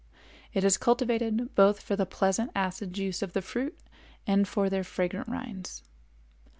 It 0.51 0.63
is 0.63 0.77
cultivated 0.79 1.53
both 1.53 1.79
for 1.79 1.95
the 1.95 2.07
pleasant 2.07 2.49
acid 2.55 2.91
juice 2.91 3.21
of 3.21 3.33
the 3.33 3.41
fruit 3.43 3.77
and 4.25 4.47
for 4.47 4.67
their 4.67 4.83
fragrant 4.83 5.27
rinds. 5.27 5.83